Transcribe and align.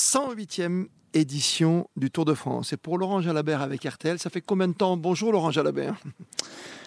108e 0.00 0.86
édition 1.12 1.86
du 1.94 2.10
Tour 2.10 2.24
de 2.24 2.32
France. 2.32 2.72
Et 2.72 2.78
pour 2.78 2.96
Laurent 2.96 3.20
Jalabert 3.20 3.60
avec 3.60 3.84
RTL, 3.84 4.18
ça 4.18 4.30
fait 4.30 4.40
combien 4.40 4.66
de 4.66 4.72
temps? 4.72 4.96
Bonjour 4.96 5.30
Laurent 5.30 5.50
Jalabert. 5.50 5.94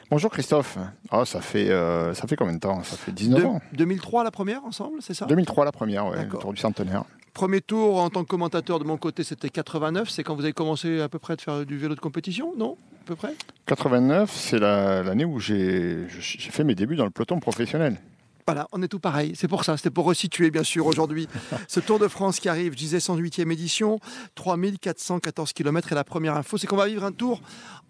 Bonjour 0.10 0.32
Christophe. 0.32 0.80
Ah, 1.12 1.24
ça, 1.24 1.40
fait, 1.40 1.70
euh, 1.70 2.16
ça 2.16 2.26
fait 2.28 2.36
combien 2.36 2.56
de 2.56 2.60
temps? 2.60 2.82
Ça 2.84 2.98
fait 2.98 3.12
19 3.12 3.46
ans. 3.46 3.62
2003 3.74 4.24
la 4.24 4.32
première 4.32 4.66
ensemble, 4.66 4.98
c'est 5.02 5.14
ça? 5.14 5.28
2003 5.28 5.64
la 5.64 5.72
première, 5.72 6.08
oui, 6.08 6.18
le 6.24 6.40
Tour 6.40 6.54
du 6.54 6.60
centenaire. 6.60 7.04
Premier 7.34 7.62
tour 7.62 8.00
en 8.02 8.10
tant 8.10 8.24
que 8.24 8.30
commentateur 8.30 8.80
de 8.80 8.84
mon 8.84 8.98
côté, 8.98 9.24
c'était 9.24 9.50
89. 9.50 10.10
C'est 10.10 10.24
quand 10.24 10.34
vous 10.36 10.44
avez 10.44 10.54
commencé 10.54 11.00
à 11.00 11.08
peu 11.08 11.20
près 11.20 11.36
de 11.36 11.42
faire 11.42 11.66
du 11.68 11.78
vélo 11.78 11.94
de 11.94 12.00
compétition, 12.00 12.54
non? 12.58 12.78
À 13.04 13.06
peu 13.06 13.16
près? 13.16 13.36
89, 13.68 14.32
c'est 14.32 14.60
l'année 14.60 15.26
où 15.26 15.40
j'ai 15.40 16.08
fait 16.10 16.64
mes 16.64 16.76
débuts 16.76 16.96
dans 16.96 17.06
le 17.06 17.12
peloton 17.12 17.40
professionnel. 17.40 17.98
Voilà, 18.46 18.68
on 18.72 18.82
est 18.82 18.88
tout 18.88 19.00
pareil. 19.00 19.34
C'est 19.36 19.48
pour 19.48 19.64
ça, 19.64 19.78
c'était 19.78 19.90
pour 19.90 20.06
resituer, 20.06 20.52
bien 20.52 20.64
sûr, 20.64 20.86
aujourd'hui. 20.86 21.28
Ce 21.68 21.80
Tour 21.80 22.00
de 22.00 22.08
France 22.08 22.40
qui 22.40 22.50
arrive, 22.50 22.74
je 22.74 22.78
disais 22.78 22.98
108e 22.98 23.52
édition, 23.52 24.00
3414 24.36 25.54
km. 25.54 25.92
Et 25.92 25.96
la 25.96 26.04
première 26.04 26.36
info, 26.36 26.58
c'est 26.58 26.68
qu'on 26.68 26.76
va 26.76 26.88
vivre 26.88 27.04
un 27.04 27.12
tour 27.12 27.42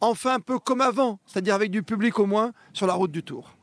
enfin 0.01 0.35
un 0.35 0.39
peu 0.39 0.59
comme 0.59 0.81
avant, 0.81 1.19
c'est-à-dire 1.25 1.55
avec 1.55 1.71
du 1.71 1.81
public 1.81 2.19
au 2.19 2.25
moins 2.25 2.51
sur 2.73 2.87
la 2.87 2.93
route 2.93 3.11
du 3.11 3.23
Tour. 3.23 3.55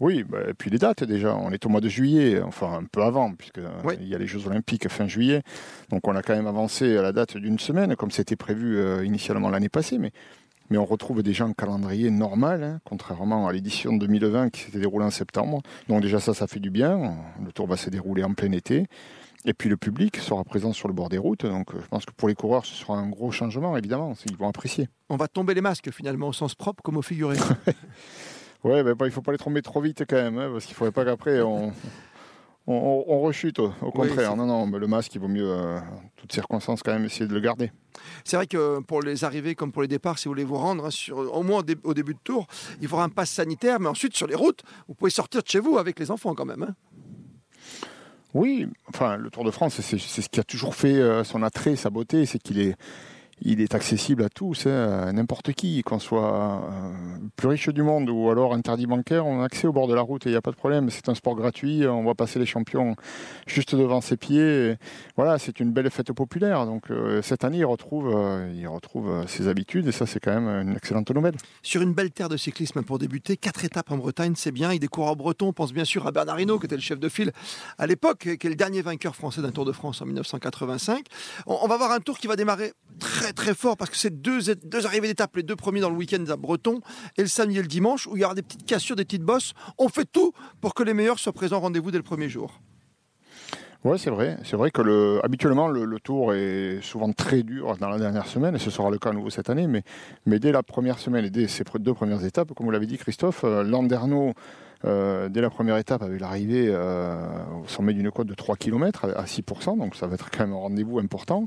Oui, 0.00 0.24
bah, 0.24 0.38
et 0.48 0.54
puis 0.54 0.70
les 0.70 0.78
dates 0.78 1.04
déjà. 1.04 1.36
On 1.36 1.50
est 1.50 1.64
au 1.64 1.68
mois 1.68 1.80
de 1.80 1.88
juillet, 1.88 2.40
enfin 2.42 2.78
un 2.78 2.84
peu 2.84 3.02
avant, 3.02 3.32
puisqu'il 3.32 4.08
y 4.08 4.14
a 4.14 4.18
les 4.18 4.26
Jeux 4.26 4.46
Olympiques 4.46 4.88
fin 4.88 5.06
juillet. 5.06 5.42
Donc 5.90 6.06
on 6.08 6.16
a 6.16 6.22
quand 6.22 6.34
même 6.34 6.46
avancé 6.46 6.96
à 6.96 7.02
la 7.02 7.12
date 7.12 7.36
d'une 7.36 7.58
semaine, 7.58 7.94
comme 7.96 8.10
c'était 8.10 8.36
prévu 8.36 8.78
euh, 8.78 9.04
initialement 9.04 9.48
l'année 9.48 9.68
passée. 9.68 9.98
Mais 9.98 10.12
mais 10.70 10.78
on 10.78 10.84
retrouve 10.84 11.22
déjà 11.22 11.44
un 11.44 11.52
calendrier 11.52 12.10
normal, 12.10 12.62
hein, 12.62 12.80
contrairement 12.84 13.46
à 13.46 13.52
l'édition 13.52 13.92
2020 13.92 14.50
qui 14.50 14.62
s'était 14.62 14.78
déroulée 14.78 15.04
en 15.04 15.10
septembre. 15.10 15.62
Donc 15.88 16.02
déjà 16.02 16.20
ça, 16.20 16.34
ça 16.34 16.46
fait 16.46 16.60
du 16.60 16.70
bien. 16.70 17.16
Le 17.44 17.52
tour 17.52 17.66
va 17.66 17.76
se 17.76 17.90
dérouler 17.90 18.24
en 18.24 18.34
plein 18.34 18.52
été. 18.52 18.86
Et 19.46 19.52
puis 19.52 19.68
le 19.68 19.76
public 19.76 20.16
sera 20.16 20.42
présent 20.42 20.72
sur 20.72 20.88
le 20.88 20.94
bord 20.94 21.10
des 21.10 21.18
routes. 21.18 21.44
Donc 21.44 21.72
je 21.74 21.86
pense 21.88 22.06
que 22.06 22.12
pour 22.12 22.28
les 22.28 22.34
coureurs, 22.34 22.64
ce 22.64 22.74
sera 22.74 22.96
un 22.96 23.08
gros 23.08 23.30
changement, 23.30 23.76
évidemment. 23.76 24.14
Ils 24.26 24.36
vont 24.36 24.48
apprécier. 24.48 24.88
On 25.10 25.16
va 25.16 25.28
tomber 25.28 25.54
les 25.54 25.60
masques 25.60 25.90
finalement, 25.90 26.28
au 26.28 26.32
sens 26.32 26.54
propre 26.54 26.82
comme 26.82 26.96
au 26.96 27.02
figuré. 27.02 27.36
ouais, 28.64 28.80
il 28.80 29.04
ne 29.04 29.10
faut 29.10 29.22
pas 29.22 29.32
les 29.32 29.38
tomber 29.38 29.60
trop 29.60 29.82
vite 29.82 30.04
quand 30.08 30.16
même, 30.16 30.38
hein, 30.38 30.48
parce 30.50 30.64
qu'il 30.64 30.72
ne 30.72 30.76
faudrait 30.76 30.92
pas 30.92 31.04
qu'après 31.04 31.42
on, 31.42 31.72
on, 32.66 33.20
rechute, 33.20 33.58
au, 33.58 33.70
contraire. 33.90 34.36
non, 34.36 34.46
non, 34.46 34.66
mais 34.66 34.78
le 34.78 34.86
masque, 34.86 35.14
il 35.14 35.20
vaut 35.20 35.28
mieux, 35.28 35.50
euh, 35.50 35.78
en 35.78 36.02
toutes 36.16 36.32
circonstances, 36.32 36.82
quand 36.82 36.92
même, 36.92 37.04
essayer 37.04 37.26
de 37.26 37.34
le 37.34 37.40
garder. 37.40 37.70
C'est 38.24 38.36
vrai 38.36 38.46
que 38.46 38.80
pour 38.80 39.02
les 39.02 39.24
arrivées 39.24 39.54
comme 39.54 39.70
pour 39.70 39.82
les 39.82 39.88
départs, 39.88 40.18
si 40.18 40.28
vous 40.28 40.30
voulez 40.30 40.44
vous 40.44 40.56
rendre, 40.56 40.86
hein, 40.86 40.90
sur, 40.90 41.18
au 41.18 41.42
moins 41.42 41.62
au, 41.82 41.94
début 41.94 42.14
de 42.14 42.18
tour, 42.24 42.46
il 42.80 42.88
faudra 42.88 43.04
un 43.04 43.10
pass 43.10 43.30
sanitaire, 43.30 43.80
mais 43.80 43.88
ensuite, 43.88 44.16
sur 44.16 44.26
les 44.26 44.34
routes, 44.34 44.62
vous 44.88 44.94
pouvez 44.94 45.10
sortir 45.10 45.42
de 45.42 45.48
chez 45.48 45.60
vous 45.60 45.76
avec 45.76 45.98
les 45.98 46.10
enfants 46.10 46.34
quand 46.34 46.46
même. 46.46 46.62
Hein. 46.62 46.74
Oui, 48.32 48.66
enfin, 48.88 49.16
le 49.16 49.30
Tour 49.30 49.44
de 49.44 49.50
France, 49.50 49.80
c'est 49.80 49.98
ce 49.98 50.28
qui 50.28 50.40
a 50.40 50.44
toujours 50.44 50.74
fait 50.74 50.94
euh, 50.94 51.22
son 51.22 51.42
attrait, 51.42 51.76
sa 51.76 51.90
beauté, 51.90 52.26
c'est 52.26 52.38
qu'il 52.38 52.58
est 52.58 52.74
il 53.40 53.60
est 53.60 53.74
accessible 53.74 54.22
à 54.22 54.28
tous, 54.28 54.66
hein, 54.66 55.06
à 55.08 55.12
n'importe 55.12 55.52
qui, 55.52 55.82
qu'on 55.82 55.98
soit 55.98 56.62
euh, 56.70 56.92
plus 57.36 57.48
riche 57.48 57.68
du 57.68 57.82
monde 57.82 58.08
ou 58.10 58.30
alors 58.30 58.54
interdit 58.54 58.86
bancaire, 58.86 59.26
on 59.26 59.40
a 59.40 59.44
accès 59.44 59.66
au 59.66 59.72
bord 59.72 59.88
de 59.88 59.94
la 59.94 60.02
route 60.02 60.26
et 60.26 60.30
il 60.30 60.32
n'y 60.32 60.38
a 60.38 60.42
pas 60.42 60.50
de 60.50 60.56
problème. 60.56 60.90
C'est 60.90 61.08
un 61.08 61.14
sport 61.14 61.34
gratuit, 61.34 61.86
on 61.86 62.04
va 62.04 62.14
passer 62.14 62.38
les 62.38 62.46
champions 62.46 62.96
juste 63.46 63.74
devant 63.74 64.00
ses 64.00 64.16
pieds. 64.16 64.76
voilà, 65.16 65.38
c'est 65.38 65.60
une 65.60 65.72
belle 65.72 65.90
fête 65.90 66.12
populaire. 66.12 66.66
Donc 66.66 66.90
euh, 66.90 67.22
cette 67.22 67.44
année, 67.44 67.58
il 67.58 67.64
retrouve, 67.64 68.12
euh, 68.14 68.52
il 68.54 68.66
retrouve 68.68 69.26
ses 69.26 69.48
habitudes 69.48 69.86
et 69.86 69.92
ça, 69.92 70.06
c'est 70.06 70.20
quand 70.20 70.40
même 70.40 70.68
une 70.68 70.76
excellente 70.76 71.10
nouvelle. 71.10 71.34
Sur 71.62 71.82
une 71.82 71.92
belle 71.92 72.10
terre 72.10 72.28
de 72.28 72.36
cyclisme 72.36 72.82
pour 72.82 72.98
débuter, 72.98 73.36
quatre 73.36 73.64
étapes 73.64 73.90
en 73.90 73.96
Bretagne, 73.96 74.34
c'est 74.36 74.52
bien. 74.52 74.72
Il 74.72 74.78
des 74.78 74.88
coureurs 74.88 75.16
bretons, 75.16 75.48
on 75.48 75.52
pense 75.52 75.72
bien 75.72 75.84
sûr 75.84 76.06
à 76.06 76.12
Bernard 76.12 76.40
Hinault, 76.40 76.58
qui 76.58 76.66
était 76.66 76.76
le 76.76 76.82
chef 76.82 76.98
de 76.98 77.08
file 77.08 77.32
à 77.78 77.86
l'époque, 77.86 78.36
qui 78.38 78.46
est 78.46 78.50
le 78.50 78.56
dernier 78.56 78.82
vainqueur 78.82 79.16
français 79.16 79.42
d'un 79.42 79.50
Tour 79.50 79.64
de 79.64 79.72
France 79.72 80.02
en 80.02 80.06
1985. 80.06 81.06
On, 81.46 81.58
on 81.62 81.66
va 81.66 81.76
voir 81.76 81.92
un 81.92 82.00
tour 82.00 82.18
qui 82.18 82.26
va 82.26 82.36
démarrer 82.36 82.72
très 83.04 83.32
très 83.32 83.54
fort 83.54 83.76
parce 83.76 83.90
que 83.90 83.96
c'est 83.96 84.22
deux, 84.22 84.48
arrivées 84.86 85.08
d'étape, 85.08 85.36
les 85.36 85.42
deux 85.42 85.56
premiers 85.56 85.80
dans 85.80 85.90
le 85.90 85.96
week-end 85.96 86.24
à 86.28 86.36
Breton 86.36 86.80
et 87.18 87.22
le 87.22 87.28
samedi 87.28 87.58
et 87.58 87.62
le 87.62 87.68
dimanche 87.68 88.06
où 88.06 88.16
il 88.16 88.20
y 88.20 88.24
aura 88.24 88.34
des 88.34 88.42
petites 88.42 88.64
cassures, 88.64 88.96
des 88.96 89.04
petites 89.04 89.22
bosses. 89.22 89.52
On 89.78 89.88
fait 89.88 90.06
tout 90.10 90.32
pour 90.60 90.74
que 90.74 90.82
les 90.82 90.94
meilleurs 90.94 91.18
soient 91.18 91.32
présents 91.32 91.60
rendez-vous 91.60 91.90
dès 91.90 91.98
le 91.98 92.04
premier 92.04 92.28
jour. 92.28 92.60
Oui, 93.84 93.98
c'est 93.98 94.10
vrai. 94.10 94.38
C'est 94.44 94.56
vrai 94.56 94.70
que 94.70 94.80
le, 94.80 95.20
habituellement, 95.22 95.68
le, 95.68 96.00
tour 96.00 96.32
est 96.32 96.78
souvent 96.80 97.12
très 97.12 97.42
dur 97.42 97.76
dans 97.78 97.90
la 97.90 97.98
dernière 97.98 98.26
semaine, 98.26 98.56
et 98.56 98.58
ce 98.58 98.70
sera 98.70 98.90
le 98.90 98.98
cas 98.98 99.10
à 99.10 99.12
nouveau 99.12 99.28
cette 99.28 99.50
année. 99.50 99.66
Mais, 99.66 99.82
mais 100.24 100.38
dès 100.38 100.52
la 100.52 100.62
première 100.62 100.98
semaine 100.98 101.24
et 101.26 101.30
dès 101.30 101.48
ces 101.48 101.64
deux 101.78 101.92
premières 101.92 102.24
étapes, 102.24 102.54
comme 102.54 102.64
vous 102.64 102.72
l'avez 102.72 102.86
dit, 102.86 102.96
Christophe, 102.96 103.44
euh, 103.44 103.62
Landerneau 103.62 104.32
euh, 104.84 105.28
dès 105.30 105.40
la 105.40 105.48
première 105.48 105.78
étape, 105.78 106.02
avec 106.02 106.20
l'arrivée 106.20 106.66
euh, 106.68 107.16
au 107.62 107.68
sommet 107.68 107.94
d'une 107.94 108.10
côte 108.10 108.26
de 108.26 108.34
3 108.34 108.56
km 108.56 109.06
à 109.16 109.24
6%, 109.24 109.78
donc 109.78 109.96
ça 109.96 110.06
va 110.06 110.14
être 110.14 110.30
quand 110.30 110.40
même 110.40 110.52
un 110.52 110.58
rendez-vous 110.58 110.98
important 110.98 111.46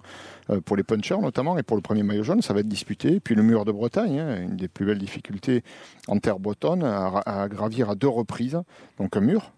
euh, 0.49 0.59
pour 0.59 0.75
les 0.75 0.83
punchers 0.83 1.19
notamment, 1.21 1.57
et 1.57 1.63
pour 1.63 1.77
le 1.77 1.83
premier 1.83 2.01
maillot 2.01 2.23
jaune, 2.23 2.41
ça 2.41 2.53
va 2.53 2.61
être 2.61 2.67
disputé. 2.67 3.19
Puis 3.19 3.35
le 3.35 3.43
mur 3.43 3.63
de 3.65 3.71
Bretagne, 3.71 4.19
hein, 4.19 4.41
une 4.41 4.55
des 4.55 4.67
plus 4.67 4.85
belles 4.85 4.97
difficultés 4.97 5.63
en 6.07 6.17
terre 6.17 6.39
bretonne, 6.39 6.83
à, 6.83 7.47
gravir 7.47 7.91
à 7.91 7.95
deux 7.95 8.07
reprises, 8.07 8.59
donc 8.97 9.15
un 9.15 9.21
mur, 9.21 9.51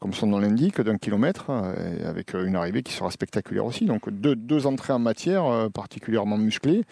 comme 0.00 0.12
son 0.12 0.26
nom 0.26 0.38
l'indique, 0.38 0.80
d'un 0.80 0.98
kilomètre, 0.98 1.50
avec 1.50 2.34
une 2.34 2.56
arrivée 2.56 2.82
qui 2.82 2.92
sera 2.92 3.10
spectaculaire 3.10 3.64
aussi. 3.64 3.86
Donc 3.86 4.10
deux, 4.10 4.36
deux 4.36 4.66
entrées 4.66 4.92
en 4.92 4.98
matière 4.98 5.68
particulièrement 5.72 6.36
musclées, 6.36 6.84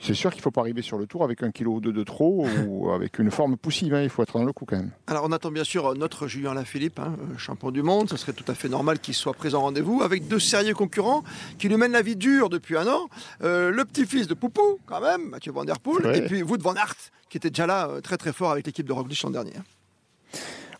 c'est 0.00 0.14
sûr 0.14 0.30
qu'il 0.30 0.38
ne 0.38 0.42
faut 0.42 0.50
pas 0.50 0.62
arriver 0.62 0.80
sur 0.80 0.96
le 0.96 1.06
tour 1.06 1.22
avec 1.24 1.42
un 1.42 1.50
kilo 1.50 1.74
ou 1.74 1.80
deux 1.80 1.92
de 1.92 2.02
trop 2.02 2.46
ou 2.66 2.90
avec 2.90 3.18
une 3.18 3.30
forme 3.30 3.56
poussive. 3.56 3.94
Hein, 3.94 4.02
il 4.02 4.08
faut 4.08 4.22
être 4.22 4.38
dans 4.38 4.44
le 4.44 4.52
coup 4.52 4.64
quand 4.64 4.76
même. 4.76 4.90
Alors 5.06 5.24
on 5.24 5.32
attend 5.32 5.50
bien 5.50 5.64
sûr 5.64 5.94
notre 5.94 6.26
Julien 6.26 6.54
Lafilippe, 6.54 6.98
hein, 6.98 7.16
euh, 7.20 7.36
champion 7.36 7.70
du 7.70 7.82
monde. 7.82 8.08
Ce 8.08 8.16
serait 8.16 8.32
tout 8.32 8.44
à 8.48 8.54
fait 8.54 8.68
normal 8.68 8.98
qu'il 8.98 9.14
soit 9.14 9.34
présent 9.34 9.58
au 9.58 9.62
rendez-vous 9.62 10.02
avec 10.02 10.26
deux 10.26 10.38
sérieux 10.38 10.74
concurrents 10.74 11.22
qui 11.58 11.68
lui 11.68 11.76
mènent 11.76 11.92
la 11.92 12.02
vie 12.02 12.16
dure 12.16 12.48
depuis 12.48 12.76
un 12.76 12.86
an. 12.86 13.08
Euh, 13.42 13.70
le 13.70 13.84
petit-fils 13.84 14.26
de 14.26 14.34
Poupou, 14.34 14.78
quand 14.86 15.00
même, 15.00 15.28
Mathieu 15.28 15.52
Van 15.52 15.64
Der 15.64 15.78
Poel, 15.78 16.16
et 16.16 16.22
puis 16.22 16.42
Wout 16.42 16.58
Van 16.60 16.74
Aert, 16.74 16.96
qui 17.28 17.36
était 17.36 17.50
déjà 17.50 17.66
là 17.66 17.88
euh, 17.88 18.00
très 18.00 18.16
très 18.16 18.32
fort 18.32 18.50
avec 18.50 18.66
l'équipe 18.66 18.86
de 18.86 18.92
Roglic 18.92 19.22
l'an 19.22 19.30
dernier. 19.30 19.52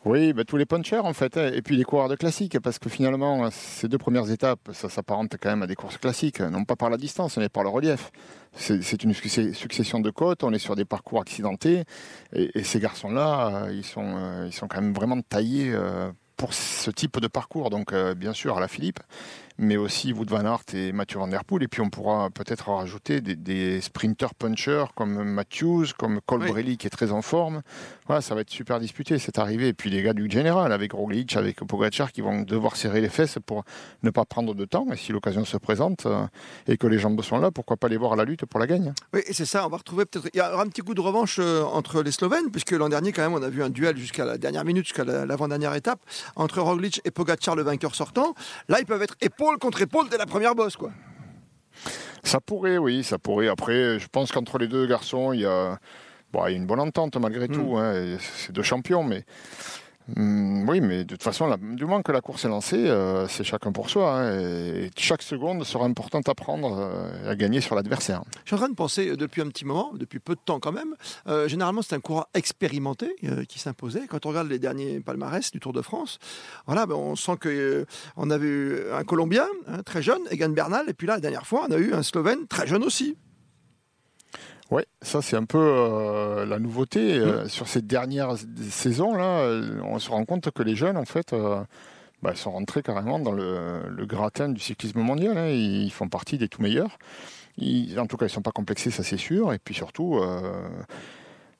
Oui, 0.06 0.32
bah, 0.32 0.44
tous 0.44 0.56
les 0.56 0.64
punchers 0.64 1.00
en 1.00 1.12
fait, 1.12 1.36
hein. 1.36 1.50
et 1.52 1.60
puis 1.60 1.76
les 1.76 1.84
coureurs 1.84 2.08
de 2.08 2.14
classique, 2.14 2.58
parce 2.60 2.78
que 2.78 2.88
finalement, 2.88 3.50
ces 3.50 3.86
deux 3.86 3.98
premières 3.98 4.30
étapes, 4.30 4.70
ça 4.72 4.88
s'apparente 4.88 5.36
quand 5.38 5.50
même 5.50 5.62
à 5.62 5.66
des 5.66 5.74
courses 5.74 5.98
classiques, 5.98 6.40
non 6.40 6.64
pas 6.64 6.74
par 6.74 6.88
la 6.88 6.96
distance, 6.96 7.36
mais 7.36 7.50
par 7.50 7.64
le 7.64 7.68
relief. 7.68 8.10
C'est 8.56 9.04
une 9.04 9.12
succession 9.12 10.00
de 10.00 10.10
côtes, 10.10 10.42
on 10.42 10.54
est 10.54 10.58
sur 10.58 10.74
des 10.74 10.86
parcours 10.86 11.20
accidentés, 11.20 11.84
et, 12.32 12.64
ces 12.64 12.80
garçons-là, 12.80 13.64
euh, 13.66 13.72
ils, 13.74 13.84
sont, 13.84 14.16
euh, 14.16 14.46
ils 14.46 14.54
sont 14.54 14.68
quand 14.68 14.80
même 14.80 14.94
vraiment 14.94 15.20
taillés 15.20 15.70
euh, 15.70 16.10
pour 16.38 16.54
ce 16.54 16.90
type 16.90 17.20
de 17.20 17.28
parcours. 17.28 17.68
Donc, 17.68 17.94
bien 18.16 18.32
sûr, 18.32 18.56
à 18.56 18.60
la 18.60 18.68
Philippe, 18.68 19.00
mais 19.60 19.76
aussi 19.76 20.14
Wout 20.14 20.24
van 20.24 20.46
Aert 20.46 20.64
et 20.72 20.90
Mathieu 20.90 21.18
Van 21.18 21.28
Der 21.28 21.44
Poel. 21.44 21.62
Et 21.62 21.68
puis 21.68 21.82
on 21.82 21.90
pourra 21.90 22.30
peut-être 22.30 22.70
rajouter 22.70 23.20
des, 23.20 23.36
des 23.36 23.80
sprinters 23.82 24.34
punchers 24.34 24.86
comme 24.96 25.22
Matthews, 25.22 25.88
comme 25.98 26.20
Colbrelli 26.24 26.78
qui 26.78 26.86
est 26.86 26.90
très 26.90 27.12
en 27.12 27.20
forme. 27.20 27.60
Voilà, 28.06 28.22
ça 28.22 28.34
va 28.34 28.40
être 28.40 28.50
super 28.50 28.80
disputé 28.80 29.18
cette 29.18 29.38
arrivée. 29.38 29.68
Et 29.68 29.72
puis 29.74 29.90
les 29.90 30.02
gars 30.02 30.14
du 30.14 30.30
général 30.30 30.72
avec 30.72 30.92
Roglic, 30.92 31.36
avec 31.36 31.62
Pogacar 31.64 32.10
qui 32.10 32.22
vont 32.22 32.40
devoir 32.40 32.76
serrer 32.76 33.02
les 33.02 33.10
fesses 33.10 33.38
pour 33.44 33.64
ne 34.02 34.10
pas 34.10 34.24
prendre 34.24 34.54
de 34.54 34.64
temps. 34.64 34.86
Et 34.92 34.96
si 34.96 35.12
l'occasion 35.12 35.44
se 35.44 35.58
présente 35.58 36.06
euh, 36.06 36.26
et 36.66 36.78
que 36.78 36.86
les 36.86 36.98
jambes 36.98 37.20
sont 37.22 37.38
là, 37.38 37.50
pourquoi 37.50 37.76
pas 37.76 37.88
les 37.88 37.98
voir 37.98 38.14
à 38.14 38.16
la 38.16 38.24
lutte 38.24 38.46
pour 38.46 38.60
la 38.60 38.66
gagne? 38.66 38.94
Oui, 39.12 39.20
c'est 39.30 39.44
ça. 39.44 39.66
On 39.66 39.68
va 39.68 39.76
retrouver 39.76 40.06
peut-être. 40.06 40.28
Il 40.32 40.38
y 40.38 40.40
aura 40.40 40.62
un 40.62 40.68
petit 40.68 40.80
coup 40.80 40.94
de 40.94 41.02
revanche 41.02 41.36
euh, 41.38 41.64
entre 41.64 42.02
les 42.02 42.12
Slovènes, 42.12 42.50
puisque 42.50 42.72
l'an 42.72 42.88
dernier, 42.88 43.12
quand 43.12 43.22
même, 43.22 43.34
on 43.34 43.42
a 43.42 43.50
vu 43.50 43.62
un 43.62 43.70
duel 43.70 43.98
jusqu'à 43.98 44.24
la 44.24 44.38
dernière 44.38 44.64
minute, 44.64 44.86
jusqu'à 44.86 45.04
l'avant-dernière 45.04 45.74
étape, 45.74 46.00
entre 46.34 46.60
Roglic 46.62 47.02
et 47.04 47.10
Pogacar, 47.10 47.56
le 47.56 47.62
vainqueur 47.62 47.94
sortant. 47.94 48.34
Là, 48.68 48.80
ils 48.80 48.86
peuvent 48.86 49.02
être 49.02 49.16
contre 49.58 49.82
épaule 49.82 50.08
dès 50.08 50.18
la 50.18 50.26
première 50.26 50.54
bosse, 50.54 50.76
quoi. 50.76 50.90
Ça 52.22 52.40
pourrait, 52.40 52.78
oui, 52.78 53.02
ça 53.02 53.18
pourrait. 53.18 53.48
Après, 53.48 53.98
je 53.98 54.06
pense 54.08 54.30
qu'entre 54.32 54.58
les 54.58 54.68
deux 54.68 54.86
garçons, 54.86 55.32
il 55.32 55.40
y 55.40 55.46
a, 55.46 55.78
bon, 56.32 56.46
il 56.46 56.50
y 56.50 56.54
a 56.54 56.56
une 56.56 56.66
bonne 56.66 56.80
entente 56.80 57.16
malgré 57.16 57.48
hmm. 57.48 57.52
tout. 57.52 57.76
Hein, 57.76 58.18
c'est 58.18 58.52
deux 58.52 58.62
champions, 58.62 59.02
mais 59.02 59.24
Mm, 60.16 60.68
oui, 60.68 60.80
mais 60.80 61.04
de 61.04 61.10
toute 61.10 61.22
façon, 61.22 61.54
du 61.56 61.84
moment 61.84 62.02
que 62.02 62.12
la 62.12 62.20
course 62.20 62.44
est 62.44 62.48
lancée, 62.48 62.88
euh, 62.88 63.28
c'est 63.28 63.44
chacun 63.44 63.72
pour 63.72 63.90
soi. 63.90 64.14
Hein, 64.14 64.40
et, 64.40 64.90
chaque 64.96 65.22
seconde 65.22 65.64
sera 65.64 65.84
importante 65.84 66.28
à 66.28 66.34
prendre 66.34 66.78
et 66.78 67.26
euh, 67.26 67.30
à 67.30 67.36
gagner 67.36 67.60
sur 67.60 67.74
l'adversaire. 67.74 68.22
Je 68.44 68.48
suis 68.48 68.54
en 68.54 68.58
train 68.58 68.68
de 68.68 68.74
penser 68.74 69.10
euh, 69.10 69.16
depuis 69.16 69.42
un 69.42 69.48
petit 69.48 69.64
moment, 69.64 69.92
depuis 69.94 70.18
peu 70.18 70.34
de 70.34 70.40
temps 70.44 70.60
quand 70.60 70.72
même. 70.72 70.94
généralement, 71.46 71.82
c'est 71.82 71.94
un 71.94 72.00
coureur 72.00 72.28
expérimenté 72.34 73.16
qui 73.48 73.58
s'imposait. 73.58 74.06
Quand 74.08 74.26
on 74.26 74.30
regarde 74.30 74.48
les 74.48 74.58
derniers 74.58 75.00
palmarès 75.00 75.50
du 75.50 75.60
Tour 75.60 75.72
de 75.72 75.82
France, 75.82 76.18
ben, 76.66 76.86
on 76.90 77.16
sent 77.16 77.36
qu'on 77.42 78.30
avait 78.30 78.46
eu 78.46 78.76
un 78.92 79.04
Colombien 79.04 79.46
hein, 79.66 79.82
très 79.84 80.02
jeune, 80.02 80.22
Egan 80.30 80.50
Bernal, 80.50 80.88
et 80.88 80.94
puis 80.94 81.06
là, 81.06 81.14
la 81.14 81.20
dernière 81.20 81.46
fois, 81.46 81.66
on 81.68 81.72
a 81.72 81.78
eu 81.78 81.92
un 81.92 82.02
Slovène 82.02 82.46
très 82.46 82.66
jeune 82.66 82.84
aussi. 82.84 83.16
Oui, 84.70 84.82
ça 85.02 85.20
c'est 85.20 85.36
un 85.36 85.44
peu 85.44 85.58
euh, 85.58 86.46
la 86.46 86.58
nouveauté. 86.58 87.18
Euh, 87.18 87.44
mmh. 87.44 87.48
sur 87.48 87.66
ces 87.66 87.82
dernières 87.82 88.36
saisons, 88.70 89.14
là, 89.16 89.40
euh, 89.40 89.80
on 89.82 89.98
se 89.98 90.10
rend 90.10 90.24
compte 90.24 90.50
que 90.50 90.62
les 90.62 90.76
jeunes, 90.76 90.96
en 90.96 91.04
fait, 91.04 91.34
bah, 92.22 92.34
sont 92.36 92.52
rentrés 92.52 92.82
carrément 92.82 93.18
dans 93.18 93.32
le, 93.32 94.06
gratin 94.06 94.48
du 94.48 94.60
cyclisme 94.60 95.00
mondial. 95.00 95.36
Hein. 95.36 95.48
Ils 95.48 95.90
font 95.90 96.08
partie 96.08 96.38
des 96.38 96.48
tout 96.48 96.62
meilleurs. 96.62 96.98
en 97.60 98.06
tout 98.06 98.16
cas, 98.16 98.26
ils 98.26 98.30
ne 98.30 98.34
sont 98.34 98.42
pas 98.42 98.52
complexés, 98.52 98.90
ça 98.90 99.02
c'est 99.02 99.16
sûr. 99.16 99.52
Et 99.52 99.58
puis 99.58 99.74
surtout, 99.74 100.20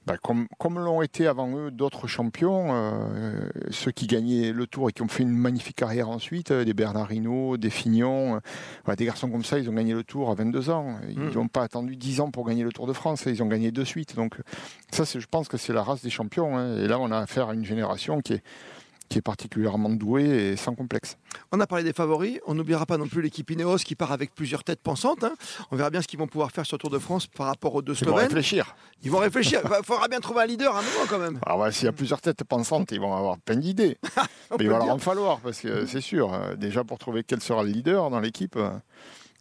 bah, 0.06 0.16
comme, 0.16 0.48
comme 0.58 0.78
l'ont 0.78 1.02
été 1.02 1.26
avant 1.26 1.54
eux 1.56 1.70
d'autres 1.70 2.06
champions, 2.06 2.68
euh, 2.70 3.48
ceux 3.70 3.90
qui 3.90 4.06
gagnaient 4.06 4.50
le 4.52 4.66
Tour 4.66 4.88
et 4.88 4.92
qui 4.92 5.02
ont 5.02 5.08
fait 5.08 5.22
une 5.22 5.30
magnifique 5.30 5.76
carrière 5.76 6.08
ensuite, 6.08 6.52
euh, 6.52 6.64
des 6.64 6.72
Bernard 6.72 7.12
Hinault, 7.12 7.58
des 7.58 7.68
Fignon, 7.68 8.40
euh, 8.88 8.96
des 8.96 9.04
garçons 9.04 9.28
comme 9.28 9.44
ça, 9.44 9.58
ils 9.58 9.68
ont 9.68 9.74
gagné 9.74 9.92
le 9.92 10.02
Tour 10.02 10.30
à 10.30 10.34
22 10.34 10.70
ans. 10.70 10.96
Ils 11.10 11.18
n'ont 11.18 11.44
hmm. 11.44 11.48
pas 11.50 11.62
attendu 11.62 11.96
10 11.96 12.20
ans 12.20 12.30
pour 12.30 12.46
gagner 12.46 12.64
le 12.64 12.72
Tour 12.72 12.86
de 12.86 12.94
France, 12.94 13.24
ils 13.26 13.42
ont 13.42 13.46
gagné 13.46 13.72
de 13.72 13.84
suite. 13.84 14.16
Donc 14.16 14.36
ça, 14.90 15.04
je 15.04 15.26
pense 15.30 15.48
que 15.48 15.58
c'est 15.58 15.74
la 15.74 15.82
race 15.82 16.02
des 16.02 16.10
champions. 16.10 16.56
Hein. 16.56 16.78
Et 16.78 16.88
là, 16.88 16.98
on 16.98 17.10
a 17.10 17.18
affaire 17.18 17.50
à 17.50 17.54
une 17.54 17.66
génération 17.66 18.22
qui 18.22 18.34
est 18.34 18.42
qui 19.10 19.18
est 19.18 19.22
particulièrement 19.22 19.90
doué 19.90 20.22
et 20.22 20.56
sans 20.56 20.74
complexe. 20.74 21.18
On 21.52 21.60
a 21.60 21.66
parlé 21.66 21.84
des 21.84 21.92
favoris, 21.92 22.38
on 22.46 22.54
n'oubliera 22.54 22.86
pas 22.86 22.96
non 22.96 23.08
plus 23.08 23.20
l'équipe 23.20 23.50
Ineos 23.50 23.78
qui 23.78 23.96
part 23.96 24.12
avec 24.12 24.34
plusieurs 24.34 24.62
têtes 24.62 24.80
pensantes. 24.80 25.24
Hein. 25.24 25.34
On 25.72 25.76
verra 25.76 25.90
bien 25.90 26.00
ce 26.00 26.06
qu'ils 26.06 26.18
vont 26.18 26.28
pouvoir 26.28 26.52
faire 26.52 26.64
sur 26.64 26.76
le 26.76 26.80
Tour 26.80 26.90
de 26.90 26.98
France 26.98 27.26
par 27.26 27.46
rapport 27.46 27.74
aux 27.74 27.82
deux 27.82 27.94
Slovènes. 27.94 28.14
Ils 28.14 28.20
vont 28.20 28.28
réfléchir. 28.28 28.76
Ils 29.02 29.10
vont 29.10 29.18
réfléchir. 29.18 29.60
Il 29.64 29.84
faudra 29.84 30.06
bien 30.06 30.20
trouver 30.20 30.42
un 30.42 30.46
leader 30.46 30.74
à 30.76 30.78
un 30.78 30.82
moment 30.82 31.06
quand 31.08 31.18
même. 31.18 31.40
Alors, 31.44 31.72
S'il 31.72 31.86
y 31.86 31.88
a 31.88 31.92
plusieurs 31.92 32.20
têtes 32.20 32.44
pensantes, 32.44 32.92
ils 32.92 33.00
vont 33.00 33.14
avoir 33.14 33.36
plein 33.38 33.56
d'idées. 33.56 33.98
Mais 34.58 34.64
il 34.64 34.70
va 34.70 34.78
leur 34.78 34.90
en 34.90 34.98
falloir 34.98 35.40
parce 35.40 35.60
que 35.60 35.86
c'est 35.86 36.00
sûr. 36.00 36.32
Euh, 36.32 36.54
déjà 36.54 36.84
pour 36.84 36.98
trouver 36.98 37.24
quel 37.24 37.40
sera 37.40 37.64
le 37.64 37.70
leader 37.70 38.10
dans 38.10 38.20
l'équipe. 38.20 38.56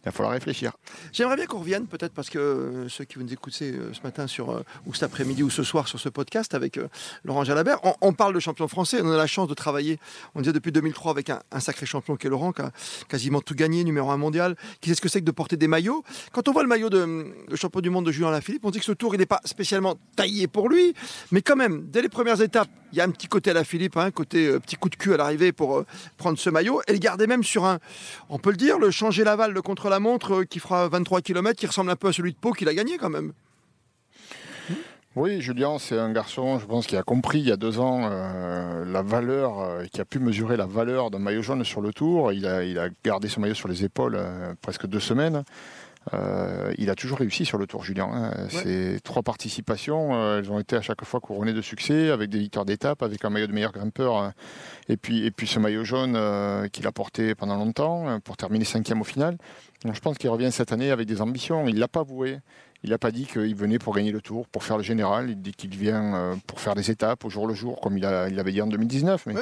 Il 0.02 0.06
va 0.06 0.12
falloir 0.12 0.32
réfléchir. 0.32 0.72
J'aimerais 1.12 1.36
bien 1.36 1.44
qu'on 1.44 1.58
revienne, 1.58 1.86
peut-être 1.86 2.14
parce 2.14 2.30
que 2.30 2.38
euh, 2.38 2.88
ceux 2.88 3.04
qui 3.04 3.16
vous 3.16 3.22
nous 3.22 3.32
écouter 3.34 3.72
euh, 3.72 3.92
ce 3.92 4.00
matin 4.00 4.26
sur, 4.26 4.50
euh, 4.50 4.64
ou 4.86 4.94
cet 4.94 5.02
après-midi 5.02 5.42
ou 5.42 5.50
ce 5.50 5.62
soir 5.62 5.88
sur 5.88 6.00
ce 6.00 6.08
podcast 6.08 6.54
avec 6.54 6.80
Laurent 7.22 7.44
Jalabert, 7.44 7.80
on, 8.00 8.14
parle 8.14 8.34
de 8.34 8.40
champion 8.40 8.66
français. 8.66 9.00
On 9.02 9.12
a 9.12 9.16
la 9.18 9.26
chance 9.26 9.46
de 9.46 9.52
travailler, 9.52 9.98
on 10.34 10.40
disait 10.40 10.54
depuis 10.54 10.72
2003, 10.72 11.12
avec 11.12 11.28
un, 11.28 11.40
sacré 11.60 11.84
champion 11.84 12.16
qui 12.16 12.28
est 12.28 12.30
Laurent, 12.30 12.52
qui 12.52 12.62
a 12.62 12.72
quasiment 13.08 13.42
tout 13.42 13.54
gagné, 13.54 13.84
numéro 13.84 14.10
un 14.10 14.16
mondial, 14.16 14.56
qui 14.80 14.88
sait 14.88 14.94
ce 14.94 15.02
que 15.02 15.10
c'est 15.10 15.20
que 15.20 15.26
de 15.26 15.32
porter 15.32 15.58
des 15.58 15.68
maillots? 15.68 16.02
Quand 16.32 16.48
on 16.48 16.52
voit 16.52 16.62
le 16.62 16.68
maillot 16.68 16.88
de, 16.88 17.34
champion 17.54 17.82
du 17.82 17.90
monde 17.90 18.06
de 18.06 18.12
Julien 18.12 18.30
Lafilippe, 18.30 18.64
on 18.64 18.70
dit 18.70 18.78
que 18.78 18.86
ce 18.86 18.92
tour, 18.92 19.14
il 19.14 19.18
n'est 19.18 19.26
pas 19.26 19.40
spécialement 19.44 19.96
taillé 20.16 20.46
pour 20.46 20.70
lui, 20.70 20.94
mais 21.30 21.42
quand 21.42 21.56
même, 21.56 21.88
dès 21.90 22.00
les 22.00 22.08
premières 22.08 22.40
étapes, 22.40 22.70
il 22.92 22.98
y 22.98 23.00
a 23.02 23.04
un 23.04 23.10
petit 23.10 23.28
côté 23.28 23.50
à 23.50 23.54
la 23.54 23.64
Philippe, 23.64 23.98
un 23.98 24.06
hein, 24.06 24.10
côté 24.10 24.58
petit 24.60 24.76
coup 24.76 24.88
de 24.88 24.96
cul 24.96 25.12
à 25.14 25.18
l'arrivée 25.18 25.52
pour 25.52 25.84
prendre 26.16 26.38
ce 26.38 26.48
maillot, 26.48 26.80
et 26.88 26.92
le 26.92 26.98
garder 26.98 27.26
même 27.26 27.44
sur 27.44 27.66
un, 27.66 27.78
on 28.30 28.38
peut 28.38 28.50
le 28.50 28.56
dire, 28.56 28.78
le 28.78 28.90
changer 28.90 29.24
l'aval, 29.24 29.52
le 29.52 29.62
contre-la-montre 29.90 30.44
qui 30.44 30.60
fera 30.60 30.88
23 30.88 31.20
km 31.20 31.58
qui 31.58 31.66
ressemble 31.66 31.90
un 31.90 31.96
peu 31.96 32.08
à 32.08 32.12
celui 32.12 32.32
de 32.32 32.38
Pau 32.38 32.52
qu'il 32.52 32.68
a 32.68 32.74
gagné 32.74 32.96
quand 32.96 33.10
même. 33.10 33.32
Oui, 35.16 35.40
Julien, 35.40 35.78
c'est 35.80 35.98
un 35.98 36.12
garçon, 36.12 36.60
je 36.60 36.66
pense, 36.66 36.86
qui 36.86 36.96
a 36.96 37.02
compris 37.02 37.40
il 37.40 37.48
y 37.48 37.50
a 37.50 37.56
deux 37.56 37.80
ans 37.80 38.08
euh, 38.08 38.84
la 38.84 39.02
valeur, 39.02 39.58
euh, 39.58 39.84
qui 39.92 40.00
a 40.00 40.04
pu 40.04 40.20
mesurer 40.20 40.56
la 40.56 40.66
valeur 40.66 41.10
d'un 41.10 41.18
maillot 41.18 41.42
jaune 41.42 41.64
sur 41.64 41.80
le 41.80 41.92
tour. 41.92 42.32
Il 42.32 42.46
a, 42.46 42.88
gardé 43.04 43.28
son 43.28 43.40
maillot 43.40 43.54
sur 43.54 43.66
les 43.66 43.84
épaules 43.84 44.14
euh, 44.14 44.54
presque 44.62 44.86
deux 44.86 45.00
semaines. 45.00 45.42
Il 46.78 46.90
a 46.90 46.94
toujours 46.94 47.18
réussi 47.18 47.44
sur 47.44 47.58
le 47.58 47.66
Tour, 47.66 47.84
Julien. 47.84 48.08
Hein. 48.12 48.48
Ces 48.48 48.98
trois 49.04 49.22
participations, 49.22 50.38
elles 50.38 50.50
ont 50.50 50.58
été 50.58 50.76
à 50.76 50.80
chaque 50.80 51.04
fois 51.04 51.20
couronnées 51.20 51.52
de 51.52 51.62
succès, 51.62 52.10
avec 52.10 52.30
des 52.30 52.38
victoires 52.38 52.64
d'étape, 52.64 53.02
avec 53.02 53.24
un 53.24 53.30
maillot 53.30 53.46
de 53.46 53.52
meilleur 53.52 53.72
grimpeur, 53.72 54.32
et 54.88 54.96
puis 54.96 55.24
et 55.24 55.30
puis 55.30 55.46
ce 55.46 55.58
maillot 55.58 55.84
jaune 55.84 56.18
qu'il 56.70 56.86
a 56.86 56.92
porté 56.92 57.34
pendant 57.34 57.56
longtemps 57.56 58.18
pour 58.20 58.36
terminer 58.36 58.64
cinquième 58.64 59.00
au 59.00 59.04
final 59.04 59.36
je 59.92 60.00
pense 60.00 60.18
qu'il 60.18 60.30
revient 60.30 60.52
cette 60.52 60.72
année 60.72 60.90
avec 60.90 61.06
des 61.06 61.20
ambitions. 61.20 61.66
Il 61.66 61.74
ne 61.74 61.80
l'a 61.80 61.88
pas 61.88 62.02
voué. 62.02 62.38
Il 62.82 62.90
n'a 62.90 62.98
pas 62.98 63.10
dit 63.10 63.26
qu'il 63.26 63.54
venait 63.54 63.78
pour 63.78 63.94
gagner 63.94 64.12
le 64.12 64.20
tour, 64.20 64.46
pour 64.46 64.64
faire 64.64 64.76
le 64.76 64.82
général. 64.82 65.30
Il 65.30 65.40
dit 65.40 65.52
qu'il 65.52 65.74
vient 65.76 66.14
euh, 66.14 66.34
pour 66.46 66.60
faire 66.60 66.74
des 66.74 66.90
étapes 66.90 67.24
au 67.24 67.30
jour 67.30 67.46
le 67.46 67.54
jour, 67.54 67.80
comme 67.80 67.98
il, 67.98 68.02
l'avait 68.02 68.52
dit 68.52 68.62
en 68.62 68.66
2019. 68.66 69.26
Mais, 69.26 69.34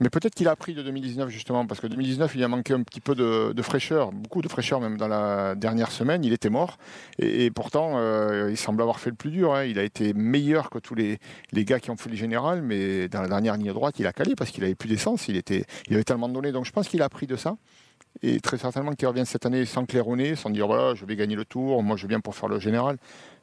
mais 0.00 0.08
peut-être 0.08 0.34
qu'il 0.34 0.48
a 0.48 0.52
appris 0.52 0.74
de 0.74 0.82
2019, 0.82 1.28
justement, 1.28 1.66
parce 1.66 1.80
que 1.80 1.86
2019, 1.86 2.34
il 2.34 2.42
a 2.42 2.48
manqué 2.48 2.72
un 2.72 2.82
petit 2.82 3.00
peu 3.00 3.14
de, 3.14 3.62
fraîcheur, 3.62 4.12
beaucoup 4.12 4.40
de 4.40 4.48
fraîcheur 4.48 4.80
même 4.80 4.96
dans 4.96 5.08
la 5.08 5.54
dernière 5.54 5.92
semaine. 5.92 6.24
Il 6.24 6.32
était 6.32 6.48
mort. 6.48 6.78
Et, 7.18 7.50
pourtant, 7.50 7.92
euh, 7.96 8.48
il 8.50 8.56
semble 8.56 8.80
avoir 8.80 8.98
fait 8.98 9.10
le 9.10 9.16
plus 9.16 9.30
dur. 9.30 9.54
Hein. 9.54 9.64
Il 9.64 9.78
a 9.78 9.82
été 9.82 10.14
meilleur 10.14 10.70
que 10.70 10.78
tous 10.78 10.94
les, 10.94 11.18
les, 11.52 11.64
gars 11.66 11.80
qui 11.80 11.90
ont 11.90 11.96
fait 11.96 12.08
le 12.08 12.16
général, 12.16 12.62
mais 12.62 13.08
dans 13.08 13.20
la 13.20 13.28
dernière 13.28 13.56
ligne 13.56 13.72
droite, 13.72 13.98
il 13.98 14.06
a 14.06 14.12
calé 14.12 14.34
parce 14.34 14.50
qu'il 14.50 14.64
avait 14.64 14.74
plus 14.74 14.88
d'essence. 14.88 15.28
Il, 15.28 15.36
il 15.36 15.94
avait 15.94 16.04
tellement 16.04 16.28
donné. 16.28 16.50
Donc 16.50 16.64
je 16.64 16.72
pense 16.72 16.88
qu'il 16.88 17.02
a 17.02 17.04
appris 17.04 17.26
de 17.26 17.36
ça. 17.36 17.56
Et 18.22 18.40
très 18.40 18.58
certainement 18.58 18.92
qu'il 18.92 19.06
revient 19.06 19.24
cette 19.26 19.46
année 19.46 19.64
sans 19.64 19.86
claironner, 19.86 20.34
sans 20.34 20.50
dire 20.50 20.66
voilà, 20.66 20.94
je 20.94 21.04
vais 21.04 21.16
gagner 21.16 21.36
le 21.36 21.44
tour, 21.44 21.82
moi 21.82 21.96
je 21.96 22.06
viens 22.06 22.20
pour 22.20 22.34
faire 22.34 22.48
le 22.48 22.58
général. 22.58 22.96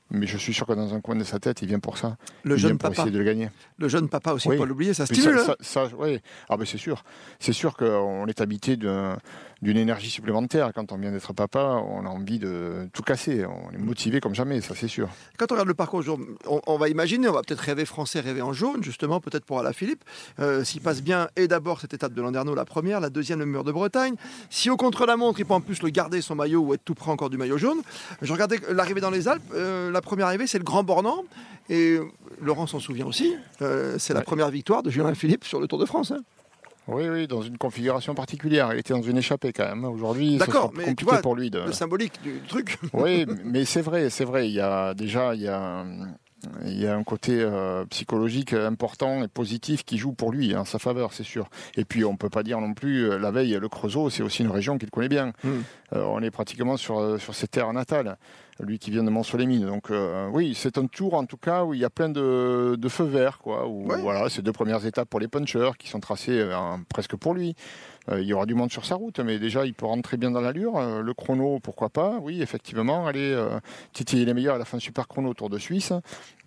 Mais 0.09 0.25
je 0.25 0.37
suis 0.37 0.53
sûr 0.53 0.65
que 0.65 0.73
dans 0.73 0.93
un 0.93 1.01
coin 1.01 1.15
de 1.15 1.23
sa 1.23 1.39
tête, 1.39 1.61
il 1.61 1.67
vient 1.67 1.79
pour 1.79 1.97
ça. 1.97 2.17
Le 2.43 2.55
il 2.55 2.59
jeune 2.59 2.71
vient 2.71 2.77
pour 2.77 2.91
essayer 2.91 3.11
de 3.11 3.17
le 3.17 3.25
gagner. 3.25 3.49
Le 3.77 3.89
jeune 3.89 4.07
papa 4.07 4.31
aussi, 4.31 4.47
oui. 4.47 4.57
pas 4.57 4.65
l'oublier, 4.65 4.93
ça 4.93 5.05
stimule. 5.05 5.39
Ça, 5.39 5.55
ça, 5.59 5.87
oui. 5.97 6.21
Ah 6.47 6.55
ben 6.55 6.65
c'est 6.65 6.77
sûr. 6.77 7.03
C'est 7.39 7.53
sûr 7.53 7.75
qu'on 7.75 8.25
est 8.27 8.39
habité 8.39 8.77
de 8.77 9.13
d'une 9.61 9.77
énergie 9.77 10.09
supplémentaire. 10.09 10.71
Quand 10.73 10.91
on 10.91 10.97
vient 10.97 11.11
d'être 11.11 11.33
papa, 11.33 11.81
on 11.87 12.05
a 12.05 12.09
envie 12.09 12.39
de 12.39 12.87
tout 12.93 13.03
casser. 13.03 13.45
On 13.45 13.73
est 13.73 13.77
motivé 13.79 14.19
comme 14.19 14.35
jamais, 14.35 14.61
ça 14.61 14.73
c'est 14.75 14.87
sûr. 14.87 15.09
Quand 15.37 15.51
on 15.51 15.55
regarde 15.55 15.67
le 15.67 15.73
parcours, 15.73 16.03
on, 16.47 16.61
on 16.65 16.77
va 16.77 16.89
imaginer, 16.89 17.27
on 17.27 17.33
va 17.33 17.41
peut-être 17.41 17.59
rêver 17.59 17.85
français, 17.85 18.19
rêver 18.19 18.41
en 18.41 18.53
jaune, 18.53 18.83
justement, 18.83 19.19
peut-être 19.19 19.45
pour 19.45 19.59
Alaphilippe. 19.59 20.03
Euh, 20.39 20.63
S'il 20.63 20.81
passe 20.81 21.01
bien, 21.01 21.29
et 21.35 21.47
d'abord 21.47 21.81
cette 21.81 21.93
étape 21.93 22.13
de 22.13 22.21
Landerneau, 22.21 22.55
la 22.55 22.65
première, 22.65 22.99
la 22.99 23.09
deuxième, 23.09 23.39
le 23.39 23.45
mur 23.45 23.63
de 23.63 23.71
Bretagne. 23.71 24.15
Si 24.49 24.69
au 24.69 24.77
contre-la-montre, 24.77 25.39
il 25.39 25.45
peut 25.45 25.53
en 25.53 25.61
plus 25.61 25.81
le 25.81 25.89
garder 25.89 26.21
son 26.21 26.35
maillot 26.35 26.61
ou 26.61 26.73
être 26.73 26.83
tout 26.83 26.95
près 26.95 27.11
encore 27.11 27.29
du 27.29 27.37
maillot 27.37 27.57
jaune. 27.57 27.81
Je 28.21 28.31
regardais 28.31 28.59
l'arrivée 28.69 29.01
dans 29.01 29.09
les 29.09 29.27
Alpes. 29.27 29.43
Euh, 29.53 29.91
la 29.91 30.01
première 30.01 30.27
arrivée, 30.27 30.47
c'est 30.47 30.59
le 30.59 30.63
Grand 30.63 30.83
Bornand. 30.83 31.23
Et 31.69 31.97
Laurent 32.41 32.65
s'en 32.65 32.79
souvient 32.79 33.05
aussi. 33.05 33.35
Euh, 33.61 33.97
c'est 33.99 34.13
la 34.13 34.21
première 34.21 34.49
victoire 34.49 34.83
de 34.83 34.89
Julien 34.89 35.13
Philippe 35.15 35.43
sur 35.43 35.59
le 35.59 35.67
Tour 35.67 35.79
de 35.79 35.85
France. 35.85 36.11
Hein. 36.11 36.21
Oui, 36.87 37.07
oui, 37.09 37.27
dans 37.27 37.41
une 37.41 37.57
configuration 37.57 38.15
particulière. 38.15 38.69
Il 38.73 38.79
était 38.79 38.93
dans 38.93 39.01
une 39.01 39.17
échappée 39.17 39.51
quand 39.51 39.67
même. 39.67 39.85
Aujourd'hui, 39.85 40.39
c'est 40.39 40.51
compliqué 40.51 40.95
tu 40.95 41.05
vois, 41.05 41.21
pour 41.21 41.35
lui. 41.35 41.49
De... 41.49 41.59
Le 41.59 41.73
symbolique 41.73 42.21
du 42.23 42.39
truc. 42.47 42.77
oui, 42.93 43.25
mais 43.43 43.65
c'est 43.65 43.81
vrai, 43.81 44.09
c'est 44.09 44.25
vrai. 44.25 44.47
Il 44.47 44.53
y 44.53 44.61
a 44.61 44.93
déjà, 44.93 45.35
il 45.35 45.41
y 45.41 45.47
a, 45.47 45.85
il 46.65 46.79
y 46.79 46.87
a 46.87 46.95
un 46.95 47.03
côté 47.03 47.39
euh, 47.41 47.83
psychologique 47.85 48.53
important 48.53 49.23
et 49.23 49.27
positif 49.27 49.83
qui 49.83 49.97
joue 49.97 50.13
pour 50.13 50.31
lui 50.31 50.55
en 50.55 50.65
sa 50.65 50.79
faveur, 50.79 51.13
c'est 51.13 51.23
sûr. 51.23 51.49
Et 51.75 51.83
puis 51.83 52.05
on 52.05 52.15
peut 52.15 52.29
pas 52.29 52.43
dire 52.43 52.61
non 52.61 52.73
plus 52.73 53.09
euh, 53.09 53.17
la 53.17 53.31
veille 53.31 53.57
le 53.59 53.69
Creusot, 53.69 54.09
c'est 54.09 54.23
aussi 54.23 54.43
une 54.43 54.51
région 54.51 54.77
qu'il 54.77 54.89
connaît 54.89 55.09
bien. 55.09 55.33
Hmm. 55.43 55.61
Euh, 55.93 56.03
on 56.03 56.21
est 56.21 56.31
pratiquement 56.31 56.77
sur 56.77 57.19
sur 57.19 57.35
ses 57.35 57.47
terres 57.47 57.73
natales 57.73 58.17
lui 58.59 58.79
qui 58.79 58.91
vient 58.91 59.03
de 59.03 59.09
mont 59.09 59.23
les 59.37 59.59
Donc 59.59 59.91
oui, 60.31 60.53
c'est 60.55 60.77
un 60.77 60.87
tour 60.87 61.13
en 61.13 61.25
tout 61.25 61.37
cas 61.37 61.63
où 61.63 61.73
il 61.73 61.79
y 61.79 61.85
a 61.85 61.89
plein 61.89 62.09
de, 62.09 62.75
de 62.77 62.89
feux 62.89 63.05
verts, 63.05 63.39
quoi. 63.39 63.67
Où, 63.67 63.87
Voilà, 64.01 64.29
ces 64.29 64.41
deux 64.41 64.51
premières 64.51 64.85
étapes 64.85 65.09
pour 65.09 65.19
les 65.19 65.27
punchers 65.27 65.71
qui 65.77 65.89
sont 65.89 65.99
tracées 65.99 66.47
presque 66.89 67.15
pour 67.15 67.33
lui. 67.33 67.55
il 68.11 68.23
y 68.23 68.33
aura 68.33 68.45
du 68.45 68.55
monde 68.55 68.71
sur 68.71 68.85
sa 68.85 68.95
route, 68.95 69.19
mais 69.19 69.39
déjà 69.39 69.65
il 69.65 69.73
peut 69.73 69.85
rentrer 69.85 70.17
bien 70.17 70.31
dans 70.31 70.41
l'allure. 70.41 70.79
le 71.01 71.13
chrono, 71.13 71.59
pourquoi 71.59 71.89
pas? 71.89 72.19
Oui, 72.21 72.41
effectivement, 72.41 73.07
aller 73.07 73.37
titiller 73.93 74.25
les 74.25 74.33
meilleurs 74.33 74.55
à 74.55 74.59
la 74.59 74.65
fin 74.65 74.77
de 74.77 74.81
super 74.81 75.07
chrono 75.07 75.29
autour 75.29 75.49
de 75.49 75.57
Suisse. 75.57 75.93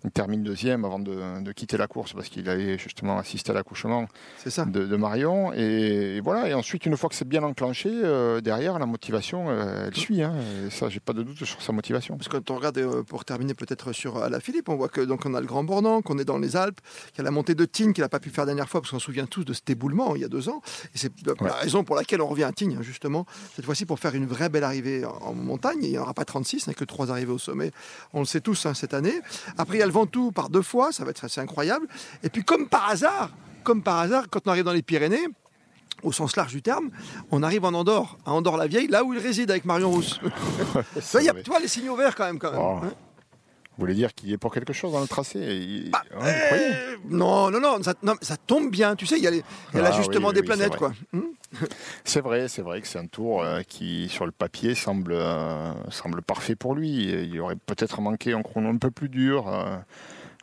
Il 0.03 0.09
termine 0.09 0.41
deuxième 0.41 0.83
avant 0.83 0.97
de, 0.97 1.51
quitter 1.51 1.77
la 1.77 1.87
course 1.87 2.13
parce 2.13 2.27
qu'il 2.27 2.49
allait 2.49 2.77
justement 2.77 3.19
assister 3.19 3.51
à 3.51 3.53
l'accouchement 3.53 4.07
de, 4.45 4.85
de, 4.85 4.95
Marion. 4.95 5.53
Et, 5.53 6.19
voilà. 6.21 6.49
Et 6.49 6.53
ensuite, 6.55 6.85
une 6.87 6.97
fois 6.97 7.09
que 7.09 7.15
c'est 7.15 7.27
bien 7.27 7.43
enclenché, 7.43 7.89
euh, 7.91 8.41
derrière, 8.41 8.79
la 8.79 8.87
motivation, 8.87 9.49
euh, 9.49 9.87
elle 9.87 9.95
suit. 9.95 10.23
Hein. 10.23 10.33
Et 10.65 10.69
ça, 10.71 10.89
j'ai 10.89 10.99
pas 10.99 11.13
de 11.13 11.21
doute 11.21 11.43
sur 11.43 11.61
sa 11.61 11.71
motivation. 11.71 12.00
Parce 12.09 12.27
que 12.27 12.37
quand 12.37 12.51
on 12.51 12.55
regarde, 12.55 12.77
euh, 12.77 13.03
pour 13.03 13.25
terminer 13.25 13.53
peut-être 13.53 13.93
sur 13.93 14.29
la 14.29 14.39
Philippe, 14.39 14.69
on 14.69 14.75
voit 14.75 14.89
que 14.89 15.01
donc 15.01 15.25
on 15.25 15.33
a 15.33 15.41
le 15.41 15.47
Grand 15.47 15.63
Bornand, 15.63 16.01
qu'on 16.01 16.17
est 16.17 16.25
dans 16.25 16.37
les 16.37 16.55
Alpes, 16.55 16.79
qu'il 17.09 17.19
y 17.19 17.21
a 17.21 17.23
la 17.23 17.31
montée 17.31 17.55
de 17.55 17.65
Tignes 17.65 17.93
qu'il 17.93 18.03
n'a 18.03 18.09
pas 18.09 18.19
pu 18.19 18.29
faire 18.29 18.43
la 18.43 18.47
dernière 18.47 18.69
fois 18.69 18.81
parce 18.81 18.91
qu'on 18.91 18.99
se 18.99 19.05
souvient 19.05 19.25
tous 19.25 19.43
de 19.43 19.53
cet 19.53 19.69
éboulement 19.69 20.15
il 20.15 20.21
y 20.21 20.25
a 20.25 20.27
deux 20.27 20.49
ans. 20.49 20.61
Et 20.93 20.97
c'est 20.97 21.11
la 21.25 21.53
raison 21.53 21.83
pour 21.83 21.95
laquelle 21.95 22.21
on 22.21 22.27
revient 22.27 22.43
à 22.43 22.51
Tignes, 22.51 22.81
justement, 22.81 23.25
cette 23.55 23.65
fois-ci 23.65 23.85
pour 23.85 23.99
faire 23.99 24.15
une 24.15 24.25
vraie 24.25 24.49
belle 24.49 24.63
arrivée 24.63 25.05
en, 25.05 25.33
montagne. 25.33 25.79
il 25.81 25.91
n'y 25.91 25.97
aura 25.97 26.13
pas 26.13 26.25
36, 26.25 26.65
il 26.65 26.69
n'y 26.69 26.71
a 26.71 26.75
que 26.75 26.85
trois 26.85 27.11
arrivées 27.11 27.31
au 27.31 27.37
sommet. 27.37 27.71
On 28.13 28.19
le 28.19 28.25
sait 28.25 28.41
tous 28.41 28.65
hein, 28.65 28.73
cette 28.73 28.93
année. 28.93 29.21
Après, 29.57 29.77
il 29.77 29.79
y 29.79 29.83
a 29.83 29.85
le 29.85 29.91
Ventoux 29.91 30.31
par 30.31 30.49
deux 30.49 30.61
fois, 30.61 30.91
ça 30.91 31.03
va 31.03 31.11
être 31.11 31.25
assez 31.25 31.41
incroyable. 31.41 31.87
Et 32.23 32.29
puis 32.29 32.43
comme 32.43 32.67
par 32.67 32.89
hasard, 32.89 33.31
comme 33.63 33.83
par 33.83 33.99
hasard, 33.99 34.25
quand 34.29 34.41
on 34.45 34.51
arrive 34.51 34.63
dans 34.63 34.73
les 34.73 34.81
Pyrénées, 34.81 35.27
au 36.03 36.11
sens 36.11 36.35
large 36.35 36.51
du 36.51 36.61
terme, 36.61 36.89
on 37.31 37.43
arrive 37.43 37.65
en 37.65 37.73
Andorre, 37.73 38.17
à 38.25 38.33
Andorre-la-Vieille, 38.33 38.87
là 38.87 39.03
où 39.03 39.13
il 39.13 39.19
réside 39.19 39.51
avec 39.51 39.65
Marion 39.65 39.91
Rousse. 39.91 40.19
Il 41.15 41.23
y 41.23 41.29
a, 41.29 41.33
tu 41.33 41.49
vois, 41.49 41.59
les 41.59 41.67
signaux 41.67 41.95
verts 41.95 42.15
quand 42.15 42.25
même. 42.25 42.39
Quand 42.39 42.51
même 42.51 42.61
oh. 42.61 42.79
hein. 42.83 42.91
Vous 43.77 43.85
voulez 43.85 43.93
dire 43.93 44.13
qu'il 44.13 44.31
est 44.31 44.37
pour 44.37 44.53
quelque 44.53 44.73
chose 44.73 44.91
dans 44.91 44.99
le 44.99 45.07
tracé 45.07 45.85
bah, 45.91 46.03
eh, 46.23 46.97
Non, 47.09 47.49
non, 47.49 47.61
non 47.61 47.81
ça, 47.81 47.93
ça, 48.21 48.35
tombe 48.37 48.69
bien. 48.69 48.95
Tu 48.95 49.05
sais, 49.05 49.17
il 49.17 49.23
y 49.23 49.27
a 49.27 49.31
ah 49.73 49.81
l'ajustement 49.81 50.33
des 50.33 50.43
planètes, 50.43 50.75
quoi. 50.75 50.91
C'est 52.03 52.21
vrai, 52.21 52.47
c'est 52.47 52.61
vrai 52.61 52.81
que 52.81 52.87
c'est 52.87 52.99
un 52.99 53.07
tour 53.07 53.41
euh, 53.41 53.61
qui, 53.67 54.07
sur 54.09 54.25
le 54.25 54.31
papier, 54.31 54.75
semble, 54.75 55.13
euh, 55.13 55.73
semble 55.89 56.21
parfait 56.21 56.55
pour 56.55 56.75
lui. 56.75 57.05
Il 57.05 57.39
aurait 57.39 57.55
peut-être 57.55 58.01
manqué 58.01 58.33
un 58.33 58.43
chrono 58.43 58.69
un 58.69 58.77
peu 58.77 58.91
plus 58.91 59.09
dur. 59.09 59.51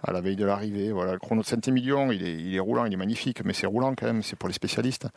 Euh, 0.06 0.10
à 0.10 0.12
la 0.12 0.20
veille 0.20 0.36
de 0.36 0.44
l'arrivée. 0.44 0.92
Voilà, 0.92 1.12
le 1.12 1.18
chrono 1.18 1.42
de 1.42 1.46
Saint-Émilion, 1.46 2.12
il 2.12 2.26
est, 2.26 2.34
il 2.34 2.54
est 2.54 2.60
roulant, 2.60 2.84
il 2.84 2.92
est 2.92 2.96
magnifique, 2.96 3.44
mais 3.44 3.52
c'est 3.52 3.66
roulant 3.66 3.94
quand 3.94 4.06
même, 4.06 4.22
c'est 4.22 4.36
pour 4.36 4.48
les 4.48 4.54
spécialistes. 4.54 5.08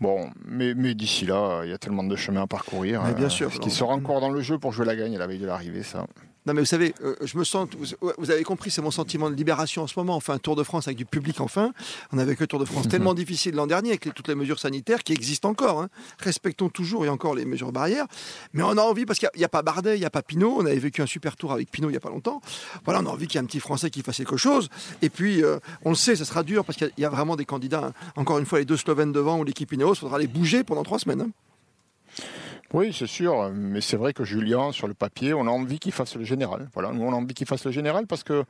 Bon, 0.00 0.30
mais, 0.44 0.74
mais 0.74 0.94
d'ici 0.94 1.26
là, 1.26 1.62
il 1.64 1.70
y 1.70 1.72
a 1.72 1.78
tellement 1.78 2.04
de 2.04 2.16
chemin 2.16 2.42
à 2.42 2.46
parcourir. 2.46 3.02
bien 3.14 3.28
sûr. 3.28 3.52
Ce 3.52 3.58
qui 3.58 3.70
sera 3.70 3.92
encore 3.94 4.20
dans 4.20 4.30
le 4.30 4.40
jeu 4.40 4.58
pour 4.58 4.72
jouer 4.72 4.86
la 4.86 4.96
gagne 4.96 5.16
à 5.16 5.18
la 5.18 5.26
veille 5.26 5.38
de 5.38 5.46
l'arrivée, 5.46 5.82
ça. 5.82 6.06
Non, 6.44 6.54
mais 6.54 6.60
vous 6.60 6.66
savez, 6.66 6.92
euh, 7.04 7.14
je 7.20 7.38
me 7.38 7.44
sens. 7.44 7.68
Vous, 8.18 8.30
avez 8.32 8.42
compris, 8.42 8.70
c'est 8.70 8.82
mon 8.82 8.90
sentiment 8.90 9.30
de 9.30 9.34
libération 9.34 9.82
en 9.82 9.86
ce 9.86 9.96
moment. 9.96 10.16
Enfin, 10.16 10.34
un 10.34 10.38
Tour 10.38 10.56
de 10.56 10.64
France 10.64 10.88
avec 10.88 10.98
du 10.98 11.04
public, 11.04 11.40
enfin. 11.40 11.72
On 12.12 12.18
avait 12.18 12.34
que 12.34 12.44
Tour 12.44 12.58
de 12.58 12.64
France 12.64 12.88
tellement 12.88 13.14
difficile 13.14 13.54
l'an 13.54 13.68
dernier 13.68 13.90
avec 13.90 14.12
toutes 14.12 14.26
les 14.26 14.34
mesures 14.34 14.58
sanitaires 14.58 15.04
qui 15.04 15.12
existent 15.12 15.50
encore. 15.50 15.80
Hein. 15.80 15.88
Respectons 16.18 16.68
toujours 16.68 17.04
et 17.04 17.08
encore 17.08 17.36
les 17.36 17.44
mesures 17.44 17.70
barrières. 17.70 18.06
Mais 18.54 18.62
on 18.64 18.70
a 18.70 18.82
envie, 18.82 19.06
parce 19.06 19.20
qu'il 19.20 19.28
n'y 19.36 19.44
a, 19.44 19.48
pas 19.48 19.62
Bardet, 19.62 19.96
il 19.96 20.00
n'y 20.00 20.06
a 20.06 20.10
pas 20.10 20.22
Pinot. 20.22 20.56
On 20.58 20.66
avait 20.66 20.78
vécu 20.78 21.00
un 21.00 21.06
super 21.06 21.36
tour 21.36 21.52
avec 21.52 21.70
Pinot 21.70 21.88
il 21.88 21.92
n'y 21.92 21.96
a 21.96 22.00
pas 22.00 22.10
longtemps. 22.10 22.40
Voilà, 22.84 23.00
on 23.00 23.06
a 23.06 23.10
envie 23.10 23.28
qu'il 23.28 23.36
y 23.36 23.38
ait 23.38 23.44
un 23.44 23.46
petit 23.46 23.60
Français 23.60 23.90
qui 23.90 24.02
fasse 24.02 24.16
quelque 24.16 24.36
chose. 24.36 24.68
Et 25.00 25.10
puis, 25.10 25.44
euh, 25.44 25.58
on 25.84 25.90
le 25.90 25.96
sait, 25.96 26.16
ça 26.16 26.24
sera 26.24 26.42
dur 26.42 26.64
parce 26.64 26.76
qu'il 26.76 26.90
y, 26.98 27.04
a 27.04 27.10
vraiment 27.10 27.36
des 27.36 27.44
candidats. 27.44 27.84
Hein. 27.86 27.92
Encore 28.16 28.38
une 28.38 28.46
fois, 28.46 28.58
les 28.58 28.64
deux 28.64 28.76
Slovènes 28.76 29.12
devant 29.12 29.38
ou 29.38 29.44
l'équipe 29.44 29.72
Ineos, 29.72 29.94
il 29.94 29.98
faudra 29.98 30.18
les 30.18 30.26
bouger 30.26 30.64
pendant 30.64 30.82
trois 30.82 30.98
semaines. 30.98 31.20
Hein. 31.20 31.30
Oui, 32.72 32.94
c'est 32.94 33.06
sûr, 33.06 33.50
mais 33.52 33.82
c'est 33.82 33.98
vrai 33.98 34.14
que 34.14 34.24
Julien, 34.24 34.72
sur 34.72 34.88
le 34.88 34.94
papier, 34.94 35.34
on 35.34 35.46
a 35.46 35.50
envie 35.50 35.78
qu'il 35.78 35.92
fasse 35.92 36.16
le 36.16 36.24
général. 36.24 36.70
Voilà, 36.72 36.90
nous 36.92 37.02
on 37.02 37.12
a 37.12 37.16
envie 37.16 37.34
qu'il 37.34 37.46
fasse 37.46 37.66
le 37.66 37.70
général 37.70 38.06
parce 38.06 38.24
que 38.24 38.44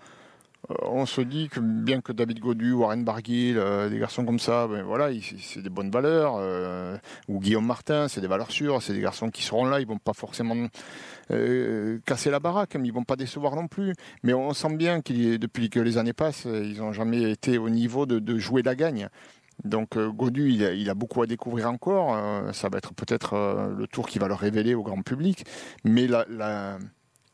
euh, 0.71 0.75
on 0.83 1.07
se 1.07 1.21
dit 1.21 1.49
que 1.49 1.59
bien 1.59 2.01
que 2.01 2.13
David 2.13 2.39
Godu, 2.39 2.73
Warren 2.73 3.03
Barguil, 3.05 3.59
euh, 3.59 3.89
des 3.89 3.99
garçons 3.99 4.25
comme 4.25 4.39
ça, 4.39 4.69
ben 4.69 4.83
voilà, 4.85 5.09
c'est 5.41 5.61
des 5.61 5.71
bonnes 5.71 5.91
valeurs. 5.91 6.37
Euh, 6.39 6.97
ou 7.27 7.41
Guillaume 7.41 7.67
Martin, 7.67 8.07
c'est 8.09 8.21
des 8.21 8.29
valeurs 8.29 8.53
sûres. 8.53 8.81
C'est 8.81 8.93
des 8.93 9.01
garçons 9.01 9.31
qui 9.31 9.43
seront 9.43 9.65
là. 9.65 9.81
Ils 9.81 9.87
vont 9.87 9.99
pas 9.99 10.13
forcément 10.13 10.69
casser 12.05 12.31
la 12.31 12.41
baraque, 12.41 12.77
mais 12.77 12.89
ils 12.89 12.93
vont 12.93 13.05
pas 13.05 13.17
décevoir 13.17 13.57
non 13.57 13.67
plus. 13.67 13.95
Mais 14.23 14.35
on 14.35 14.53
sent 14.53 14.77
bien 14.77 15.01
qu'il 15.01 15.39
depuis 15.39 15.71
que 15.71 15.81
les 15.81 15.97
années 15.97 16.13
passent, 16.13 16.45
ils 16.45 16.79
n'ont 16.79 16.93
jamais 16.93 17.31
été 17.31 17.57
au 17.59 17.71
niveau 17.71 18.05
de, 18.07 18.19
de 18.19 18.39
jouer 18.39 18.63
la 18.63 18.75
gagne. 18.75 19.09
Donc 19.65 19.97
euh, 19.97 20.11
Godu, 20.11 20.51
il 20.51 20.91
a, 20.91 20.95
beaucoup 20.95 21.23
à 21.23 21.27
découvrir 21.27 21.71
encore. 21.71 22.15
Euh, 22.15 22.53
ça 22.53 22.69
va 22.69 22.79
être 22.79 22.95
peut-être 22.95 23.35
euh, 23.35 23.75
le 23.77 23.87
tour 23.87 24.09
qui 24.09 24.19
va 24.19 24.29
le 24.29 24.35
révéler 24.35 24.75
au 24.75 24.83
grand 24.83 25.03
public. 25.03 25.45
Mais 25.85 26.07
la, 26.07 26.79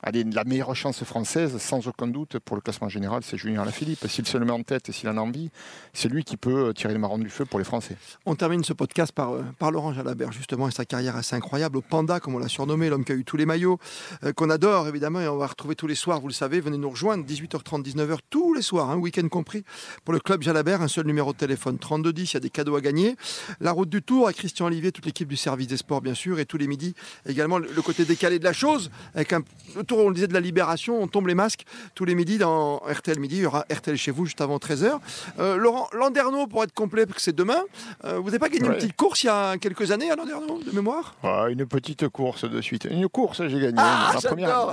Allez, 0.00 0.22
la 0.22 0.44
meilleure 0.44 0.76
chance 0.76 1.02
française, 1.02 1.58
sans 1.58 1.88
aucun 1.88 2.06
doute, 2.06 2.38
pour 2.38 2.54
le 2.54 2.62
classement 2.62 2.88
général, 2.88 3.22
c'est 3.24 3.36
Julien 3.36 3.64
Lafilippe. 3.64 4.06
S'il 4.06 4.24
se 4.28 4.38
le 4.38 4.44
met 4.44 4.52
en 4.52 4.62
tête 4.62 4.88
et 4.88 4.92
s'il 4.92 5.08
en 5.08 5.16
a 5.16 5.20
envie, 5.20 5.50
c'est 5.92 6.08
lui 6.08 6.22
qui 6.22 6.36
peut 6.36 6.72
tirer 6.72 6.92
le 6.92 7.00
marron 7.00 7.18
du 7.18 7.28
feu 7.28 7.44
pour 7.44 7.58
les 7.58 7.64
Français. 7.64 7.96
On 8.24 8.36
termine 8.36 8.62
ce 8.62 8.72
podcast 8.72 9.10
par, 9.10 9.32
euh, 9.32 9.42
par 9.58 9.72
Laurent 9.72 9.92
Jalabert, 9.92 10.30
justement, 10.30 10.68
et 10.68 10.70
sa 10.70 10.84
carrière 10.84 11.16
assez 11.16 11.34
incroyable. 11.34 11.78
Au 11.78 11.80
Panda, 11.80 12.20
comme 12.20 12.36
on 12.36 12.38
l'a 12.38 12.46
surnommé, 12.46 12.88
l'homme 12.88 13.04
qui 13.04 13.10
a 13.10 13.16
eu 13.16 13.24
tous 13.24 13.36
les 13.36 13.44
maillots, 13.44 13.80
euh, 14.22 14.32
qu'on 14.32 14.50
adore 14.50 14.86
évidemment, 14.86 15.20
et 15.20 15.26
on 15.26 15.36
va 15.36 15.48
retrouver 15.48 15.74
tous 15.74 15.88
les 15.88 15.96
soirs, 15.96 16.20
vous 16.20 16.28
le 16.28 16.32
savez. 16.32 16.60
Venez 16.60 16.78
nous 16.78 16.90
rejoindre, 16.90 17.24
18h30, 17.24 17.82
19h, 17.82 18.18
tous 18.30 18.54
les 18.54 18.62
soirs, 18.62 18.90
hein, 18.90 18.96
week-end 18.98 19.26
compris, 19.28 19.64
pour 20.04 20.14
le 20.14 20.20
Club 20.20 20.42
Jalabert. 20.42 20.80
Un 20.80 20.86
seul 20.86 21.06
numéro 21.06 21.32
de 21.32 21.38
téléphone, 21.38 21.76
3210, 21.76 22.30
il 22.30 22.34
y 22.34 22.36
a 22.36 22.40
des 22.40 22.50
cadeaux 22.50 22.76
à 22.76 22.80
gagner. 22.80 23.16
La 23.58 23.72
route 23.72 23.88
du 23.88 24.00
Tour, 24.00 24.28
à 24.28 24.32
Christian 24.32 24.66
Olivier, 24.66 24.92
toute 24.92 25.06
l'équipe 25.06 25.28
du 25.28 25.36
service 25.36 25.66
des 25.66 25.76
sports, 25.76 26.02
bien 26.02 26.14
sûr, 26.14 26.38
et 26.38 26.46
tous 26.46 26.56
les 26.56 26.68
midis, 26.68 26.94
également 27.26 27.58
le 27.58 27.82
côté 27.82 28.04
décalé 28.04 28.38
de 28.38 28.44
la 28.44 28.52
chose, 28.52 28.92
avec 29.16 29.32
un 29.32 29.42
le 29.88 29.96
tour, 29.96 30.04
on 30.04 30.08
le 30.08 30.14
disait, 30.14 30.26
de 30.26 30.34
la 30.34 30.40
libération 30.40 31.00
on 31.00 31.06
tombe 31.06 31.26
les 31.26 31.34
masques 31.34 31.64
tous 31.94 32.04
les 32.04 32.14
midis 32.14 32.38
dans 32.38 32.76
RTL 32.78 33.18
Midi. 33.18 33.36
Il 33.36 33.42
y 33.42 33.46
aura 33.46 33.64
RTL 33.72 33.96
chez 33.96 34.10
vous 34.10 34.26
juste 34.26 34.40
avant 34.40 34.58
13h. 34.58 34.98
Euh, 35.38 35.56
Laurent, 35.56 35.88
Landerneau, 35.92 36.46
pour 36.46 36.62
être 36.62 36.74
complet, 36.74 37.06
parce 37.06 37.16
que 37.16 37.22
c'est 37.22 37.34
demain, 37.34 37.60
euh, 38.04 38.18
vous 38.18 38.26
n'avez 38.26 38.38
pas 38.38 38.48
gagné 38.48 38.66
une 38.66 38.74
petite 38.74 38.96
course 38.96 39.22
il 39.22 39.26
y 39.26 39.30
a 39.30 39.56
quelques 39.56 39.90
années 39.90 40.10
à 40.10 40.16
Landerneau, 40.16 40.60
de 40.62 40.70
mémoire? 40.72 41.14
Une 41.48 41.66
petite 41.66 42.08
course 42.08 42.48
de 42.48 42.60
suite. 42.60 42.86
Une 42.90 43.08
course, 43.08 43.46
j'ai 43.46 43.60
gagné. 43.60 43.78
Ah, 43.78 44.12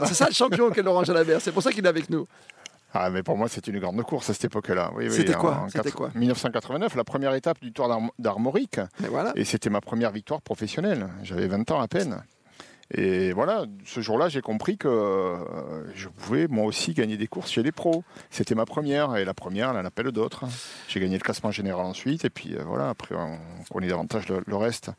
c'est 0.06 0.14
ça 0.14 0.28
le 0.28 0.34
champion 0.34 0.70
qu'est 0.70 0.84
Laurent 0.84 1.04
Jalabert. 1.04 1.42
C'est 1.42 1.52
pour 1.52 1.64
ça 1.64 1.72
qu'il 1.72 1.86
est 1.86 1.90
avec 1.90 2.10
nous. 2.10 2.28
Ah, 2.94 3.10
mais 3.10 3.24
pour 3.24 3.38
moi, 3.38 3.48
c'est 3.50 3.68
une 3.68 3.80
grande 3.80 4.02
course 4.04 4.30
à 4.30 4.34
cette 4.34 4.46
époque-là. 4.46 4.92
c'était 5.10 5.34
quoi, 5.34 5.68
quoi 5.94 6.12
1989, 6.16 6.96
la 6.96 7.04
première 7.04 7.34
étape 7.34 7.60
du 7.62 7.74
Tour 7.74 7.90
d'Armorique. 8.20 8.80
Et, 9.04 9.08
voilà. 9.08 9.34
et 9.36 9.44
c'était 9.44 9.70
ma 9.70 9.82
première 9.82 10.12
victoire 10.12 10.42
professionnelle. 10.42 11.10
J'avais 11.24 11.48
20 11.48 11.70
ans 11.72 11.82
à 11.82 11.88
peine. 11.90 12.24
Et 12.94 13.34
voilà, 13.34 13.66
ce 13.84 14.00
jour-là, 14.00 14.30
j'ai 14.30 14.42
compris 14.42 14.78
que 14.78 14.88
euh, 14.88 15.92
je 15.96 16.08
pouvais 16.08 16.48
moi 16.48 16.66
aussi 16.66 16.94
gagner 16.94 17.18
des 17.18 17.28
courses 17.28 17.50
chez 17.50 17.64
les 17.64 17.72
pros. 17.72 18.04
C'était 18.30 18.54
ma 18.54 18.66
première, 18.66 19.16
et 19.18 19.26
la 19.26 19.34
première, 19.34 19.72
elle 19.72 19.78
en 19.78 19.86
appelle 19.86 20.12
d'autres. 20.12 20.46
J'ai 20.88 21.00
gagné 21.00 21.18
le 21.18 21.24
classement 21.24 21.50
général 21.50 21.86
ensuite, 21.86 22.26
et 22.26 22.30
puis 22.30 22.56
euh, 22.56 22.64
voilà, 22.64 22.90
après 22.90 23.16
on 23.16 23.40
connaît 23.74 23.88
davantage 23.88 24.28
le, 24.28 24.56
reste. 24.56 24.92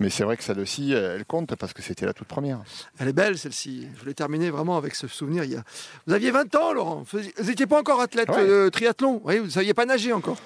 Mais 0.00 0.10
c'est 0.10 0.24
vrai 0.24 0.36
que 0.36 0.42
celle-ci, 0.42 0.92
elle 0.92 1.24
compte 1.24 1.54
parce 1.54 1.72
que 1.72 1.80
c'était 1.80 2.04
la 2.04 2.12
toute 2.12 2.28
première. 2.28 2.62
Elle 2.98 3.08
est 3.08 3.12
belle 3.12 3.38
celle-ci. 3.38 3.88
Je 3.94 4.00
voulais 4.00 4.14
terminer 4.14 4.50
vraiment 4.50 4.76
avec 4.76 4.94
ce 4.94 5.06
souvenir. 5.06 5.44
Il 5.44 5.62
Vous 6.06 6.12
aviez 6.12 6.30
20 6.30 6.54
ans, 6.56 6.72
Laurent. 6.72 7.04
Vous 7.10 7.44
n'étiez 7.44 7.66
pas 7.66 7.78
encore 7.78 8.00
athlète 8.00 8.28
euh, 8.30 8.70
triathlon. 8.70 9.22
vous 9.24 9.32
ne 9.32 9.48
saviez 9.48 9.72
pas 9.72 9.86
nager 9.86 10.12
encore. 10.12 10.36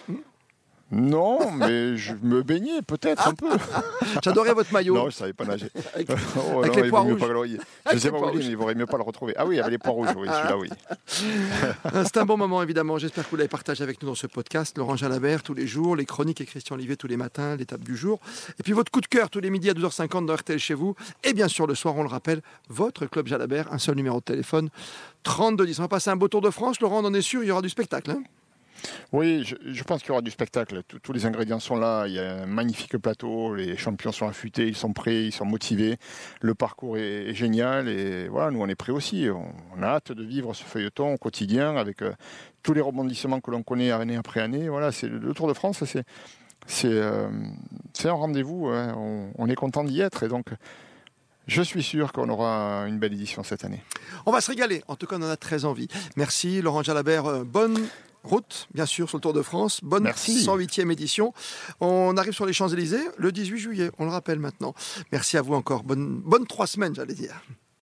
Non, 0.90 1.50
mais 1.52 1.98
je 1.98 2.14
me 2.22 2.42
baignais 2.42 2.80
peut-être 2.80 3.28
un 3.28 3.34
peu. 3.34 3.50
J'adorais 4.22 4.54
votre 4.54 4.72
maillot. 4.72 4.94
Non, 4.94 5.10
je 5.10 5.16
savais 5.16 5.34
pas 5.34 5.44
nager. 5.44 5.68
Avec, 5.94 6.08
oh, 6.54 6.62
les 6.64 6.88
pois 6.88 7.00
rouges. 7.00 7.20
je 7.20 7.94
ne 7.94 7.98
sais 7.98 8.10
pas 8.10 8.32
où 8.32 8.38
il, 8.38 8.56
vaudrait 8.56 8.74
mieux 8.74 8.86
pas 8.86 8.96
le 8.96 9.02
retrouver. 9.02 9.34
Ah 9.36 9.44
oui, 9.44 9.56
il 9.56 9.58
y 9.58 9.60
avait 9.60 9.72
les 9.72 9.78
pois 9.78 9.92
rouges, 9.92 10.08
oui, 10.16 10.28
celui-là, 10.28 10.56
oui. 10.56 10.68
C'est 12.04 12.16
un 12.16 12.24
bon 12.24 12.38
moment, 12.38 12.62
évidemment. 12.62 12.96
J'espère 12.96 13.24
que 13.24 13.30
vous 13.30 13.36
l'avez 13.36 13.48
partagé 13.48 13.84
avec 13.84 14.02
nous 14.02 14.08
dans 14.08 14.14
ce 14.14 14.26
podcast. 14.26 14.78
Laurent 14.78 14.96
Jalabert 14.96 15.42
tous 15.42 15.52
les 15.52 15.66
jours, 15.66 15.94
les 15.94 16.06
chroniques 16.06 16.40
et 16.40 16.46
Christian 16.46 16.76
Olivier 16.76 16.96
tous 16.96 17.06
les 17.06 17.18
matins, 17.18 17.56
l'étape 17.56 17.82
du 17.82 17.94
jour. 17.94 18.18
Et 18.58 18.62
puis 18.62 18.72
votre 18.72 18.90
coup 18.90 19.02
de 19.02 19.06
cœur 19.06 19.28
tous 19.28 19.40
les 19.40 19.50
midis 19.50 19.68
à 19.68 19.74
12h50 19.74 20.24
dans 20.24 20.34
RTL 20.34 20.58
chez 20.58 20.74
vous. 20.74 20.94
Et 21.22 21.34
bien 21.34 21.48
sûr, 21.48 21.66
le 21.66 21.74
soir, 21.74 21.96
on 21.96 22.02
le 22.02 22.08
rappelle, 22.08 22.40
votre 22.70 23.04
club 23.04 23.26
Jalabert, 23.26 23.70
un 23.72 23.78
seul 23.78 23.96
numéro 23.96 24.20
de 24.20 24.24
téléphone, 24.24 24.70
3210. 25.24 25.80
On 25.80 25.82
va 25.82 25.88
passer 25.88 26.08
un 26.08 26.16
beau 26.16 26.28
tour 26.28 26.40
de 26.40 26.50
France. 26.50 26.80
Laurent, 26.80 27.02
on 27.02 27.08
en 27.08 27.14
est 27.14 27.20
sûr, 27.20 27.42
il 27.42 27.48
y 27.48 27.50
aura 27.50 27.60
du 27.60 27.68
spectacle. 27.68 28.12
Hein 28.12 28.22
oui, 29.12 29.44
je, 29.44 29.82
pense 29.84 30.00
qu'il 30.00 30.08
y 30.08 30.12
aura 30.12 30.22
du 30.22 30.30
spectacle. 30.30 30.82
Tous, 31.02 31.12
les 31.12 31.26
ingrédients 31.26 31.60
sont 31.60 31.76
là. 31.76 32.06
Il 32.06 32.14
y 32.14 32.18
a 32.18 32.42
un 32.42 32.46
magnifique 32.46 32.96
plateau. 32.98 33.54
Les 33.54 33.76
champions 33.76 34.12
sont 34.12 34.28
affûtés, 34.28 34.68
ils 34.68 34.76
sont 34.76 34.92
prêts, 34.92 35.24
ils 35.26 35.32
sont 35.32 35.44
motivés. 35.44 35.96
Le 36.40 36.54
parcours 36.54 36.96
est, 36.96 37.34
génial. 37.34 37.88
Et 37.88 38.28
voilà, 38.28 38.50
nous, 38.50 38.60
on 38.60 38.68
est 38.68 38.74
prêts 38.74 38.92
aussi. 38.92 39.28
On, 39.30 39.82
a 39.82 39.86
hâte 39.86 40.12
de 40.12 40.24
vivre 40.24 40.54
ce 40.54 40.64
feuilleton 40.64 41.14
au 41.14 41.18
quotidien 41.18 41.76
avec 41.76 42.02
euh, 42.02 42.12
tous 42.62 42.74
les 42.74 42.80
rebondissements 42.80 43.40
que 43.40 43.50
l'on 43.50 43.62
connaît 43.62 43.90
année 43.90 44.16
après 44.16 44.40
année. 44.40 44.68
Voilà, 44.68 44.92
c'est 44.92 45.08
le 45.08 45.32
Tour 45.34 45.48
de 45.48 45.54
France, 45.54 45.84
c'est 45.84 46.04
c'est 46.66 46.88
euh, 46.92 47.28
un 48.04 48.12
rendez-vous. 48.12 48.66
Hein. 48.66 48.94
On, 49.36 49.48
est 49.48 49.54
content 49.54 49.84
d'y 49.84 50.00
être. 50.00 50.22
Et 50.22 50.28
donc. 50.28 50.46
Je 51.46 51.62
suis 51.62 51.82
sûr 51.82 52.12
qu'on 52.12 52.28
aura 52.28 52.84
une 52.88 52.98
belle 52.98 53.14
édition 53.14 53.42
cette 53.42 53.64
année. 53.64 53.82
On 54.26 54.32
va 54.32 54.42
se 54.42 54.50
régaler. 54.50 54.84
En 54.86 54.96
tout 54.96 55.06
cas, 55.06 55.16
on 55.18 55.22
en 55.22 55.30
a 55.30 55.36
très 55.38 55.64
envie. 55.64 55.88
Merci, 56.14 56.60
Laurent 56.60 56.82
Jalabert. 56.82 57.24
Euh, 57.24 57.42
bonne 57.42 57.88
route, 58.24 58.68
bien 58.74 58.86
sûr, 58.86 59.08
sur 59.08 59.18
le 59.18 59.22
Tour 59.22 59.32
de 59.32 59.42
France. 59.42 59.80
Bonne 59.82 60.06
108e 60.06 60.90
édition. 60.90 61.32
On 61.80 62.16
arrive 62.16 62.32
sur 62.32 62.46
les 62.46 62.52
Champs-Élysées 62.52 63.08
le 63.16 63.32
18 63.32 63.58
juillet, 63.58 63.90
on 63.98 64.04
le 64.04 64.10
rappelle 64.10 64.38
maintenant. 64.38 64.74
Merci 65.12 65.36
à 65.36 65.42
vous 65.42 65.54
encore. 65.54 65.84
Bonne, 65.84 66.20
bonne 66.24 66.46
trois 66.46 66.66
semaines, 66.66 66.94
j'allais 66.94 67.14
dire. 67.14 67.42